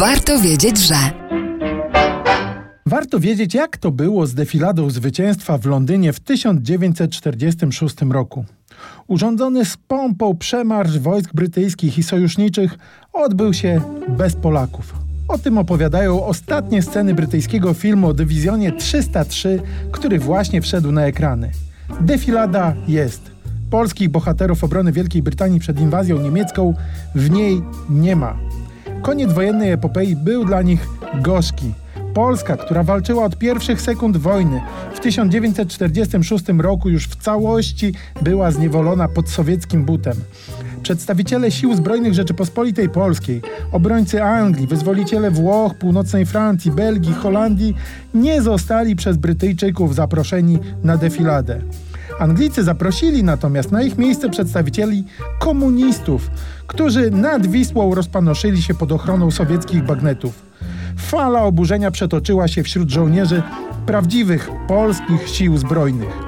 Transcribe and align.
Warto 0.00 0.40
wiedzieć, 0.40 0.78
że. 0.78 0.94
Warto 2.86 3.20
wiedzieć, 3.20 3.54
jak 3.54 3.76
to 3.76 3.90
było 3.90 4.26
z 4.26 4.34
defiladą 4.34 4.90
zwycięstwa 4.90 5.58
w 5.58 5.66
Londynie 5.66 6.12
w 6.12 6.20
1946 6.20 7.96
roku. 8.10 8.44
Urządzony 9.06 9.64
z 9.64 9.76
pompą 9.76 10.36
przemarsz 10.36 10.98
wojsk 10.98 11.34
brytyjskich 11.34 11.98
i 11.98 12.02
sojuszniczych 12.02 12.78
odbył 13.12 13.54
się 13.54 13.80
bez 14.08 14.36
Polaków. 14.36 14.94
O 15.28 15.38
tym 15.38 15.58
opowiadają 15.58 16.24
ostatnie 16.24 16.82
sceny 16.82 17.14
brytyjskiego 17.14 17.74
filmu 17.74 18.08
o 18.08 18.14
dywizjonie 18.14 18.72
303, 18.72 19.62
który 19.92 20.18
właśnie 20.18 20.62
wszedł 20.62 20.92
na 20.92 21.02
ekrany. 21.06 21.50
Defilada 22.00 22.74
jest. 22.88 23.30
Polskich 23.70 24.08
bohaterów 24.08 24.64
obrony 24.64 24.92
Wielkiej 24.92 25.22
Brytanii 25.22 25.60
przed 25.60 25.80
inwazją 25.80 26.18
niemiecką 26.18 26.74
w 27.14 27.30
niej 27.30 27.62
nie 27.90 28.16
ma. 28.16 28.49
Koniec 29.02 29.32
wojennej 29.32 29.72
epopei 29.72 30.16
był 30.16 30.44
dla 30.44 30.62
nich 30.62 30.86
gorzki. 31.22 31.74
Polska, 32.14 32.56
która 32.56 32.82
walczyła 32.82 33.24
od 33.24 33.38
pierwszych 33.38 33.80
sekund 33.80 34.16
wojny, 34.16 34.60
w 34.94 35.00
1946 35.00 36.44
roku 36.58 36.88
już 36.88 37.08
w 37.08 37.16
całości 37.16 37.94
była 38.22 38.50
zniewolona 38.50 39.08
pod 39.08 39.28
sowieckim 39.28 39.84
butem. 39.84 40.14
Przedstawiciele 40.82 41.50
sił 41.50 41.74
zbrojnych 41.74 42.14
Rzeczypospolitej 42.14 42.88
Polskiej, 42.88 43.42
obrońcy 43.72 44.22
Anglii, 44.22 44.66
wyzwoliciele 44.66 45.30
Włoch, 45.30 45.74
północnej 45.74 46.26
Francji, 46.26 46.70
Belgii, 46.70 47.12
Holandii 47.12 47.74
nie 48.14 48.42
zostali 48.42 48.96
przez 48.96 49.16
Brytyjczyków 49.16 49.94
zaproszeni 49.94 50.58
na 50.84 50.96
defiladę. 50.96 51.60
Anglicy 52.20 52.64
zaprosili 52.64 53.24
natomiast 53.24 53.72
na 53.72 53.82
ich 53.82 53.98
miejsce 53.98 54.30
przedstawicieli 54.30 55.04
komunistów, 55.38 56.30
którzy 56.66 57.10
nad 57.10 57.46
Wisłą 57.46 57.94
rozpanoszyli 57.94 58.62
się 58.62 58.74
pod 58.74 58.92
ochroną 58.92 59.30
sowieckich 59.30 59.84
bagnetów. 59.84 60.42
Fala 60.96 61.42
oburzenia 61.42 61.90
przetoczyła 61.90 62.48
się 62.48 62.62
wśród 62.62 62.90
żołnierzy 62.90 63.42
prawdziwych 63.86 64.50
polskich 64.68 65.28
sił 65.28 65.58
zbrojnych. 65.58 66.18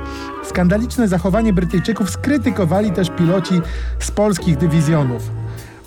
Skandaliczne 0.45 1.09
zachowanie 1.09 1.53
Brytyjczyków 1.53 2.11
skrytykowali 2.11 2.91
też 2.91 3.11
piloci 3.11 3.61
z 3.99 4.11
polskich 4.11 4.57
dywizjonów. 4.57 5.31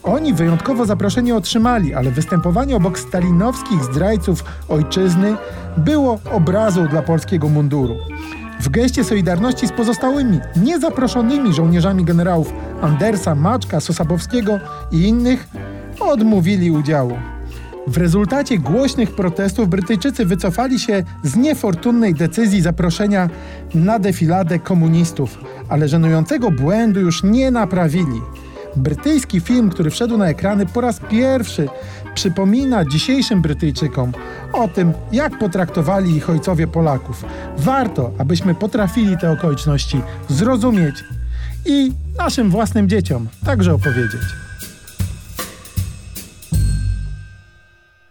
Oni 0.03 0.33
wyjątkowo 0.33 0.85
zaproszenie 0.85 1.35
otrzymali, 1.35 1.93
ale 1.93 2.11
występowanie 2.11 2.75
obok 2.75 2.99
stalinowskich 2.99 3.83
zdrajców 3.83 4.43
ojczyzny 4.69 5.35
było 5.77 6.19
obrazą 6.31 6.87
dla 6.87 7.01
polskiego 7.01 7.49
munduru. 7.49 7.95
W 8.65 8.69
geście 8.69 9.03
solidarności 9.03 9.67
z 9.67 9.71
pozostałymi, 9.71 10.39
niezaproszonymi 10.55 11.53
żołnierzami 11.53 12.05
generałów 12.05 12.53
Andersa, 12.81 13.35
Maczka, 13.35 13.79
Sosabowskiego 13.79 14.59
i 14.91 15.01
innych 15.01 15.47
odmówili 15.99 16.71
udziału. 16.71 17.17
W 17.87 17.97
rezultacie 17.97 18.57
głośnych 18.57 19.15
protestów 19.15 19.69
Brytyjczycy 19.69 20.25
wycofali 20.25 20.79
się 20.79 21.03
z 21.23 21.35
niefortunnej 21.35 22.13
decyzji 22.13 22.61
zaproszenia 22.61 23.29
na 23.75 23.99
defiladę 23.99 24.59
komunistów, 24.59 25.37
ale 25.69 25.87
żenującego 25.87 26.51
błędu 26.51 26.99
już 26.99 27.23
nie 27.23 27.51
naprawili. 27.51 28.21
Brytyjski 28.75 29.39
film, 29.39 29.69
który 29.69 29.89
wszedł 29.89 30.17
na 30.17 30.27
ekrany 30.27 30.65
po 30.65 30.81
raz 30.81 30.99
pierwszy, 31.09 31.69
przypomina 32.15 32.85
dzisiejszym 32.85 33.41
Brytyjczykom 33.41 34.11
o 34.53 34.67
tym, 34.67 34.93
jak 35.11 35.39
potraktowali 35.39 36.15
ich 36.15 36.29
ojcowie 36.29 36.67
Polaków. 36.67 37.25
Warto, 37.57 38.11
abyśmy 38.17 38.55
potrafili 38.55 39.17
te 39.17 39.31
okoliczności 39.31 40.01
zrozumieć 40.29 40.95
i 41.65 41.91
naszym 42.17 42.49
własnym 42.49 42.89
dzieciom 42.89 43.27
także 43.45 43.73
opowiedzieć. 43.73 44.44